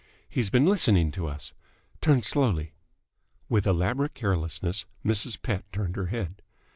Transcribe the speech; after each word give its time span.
He 0.27 0.39
has 0.39 0.49
been 0.49 0.65
listening 0.65 1.11
to 1.11 1.27
us. 1.27 1.53
Turn 2.01 2.23
slowly." 2.23 2.73
With 3.49 3.67
elaborate 3.67 4.15
carelessness, 4.15 4.87
Mrs. 5.05 5.39
Pett 5.39 5.71
turned 5.71 5.95
her 5.95 6.07
head. 6.07 6.41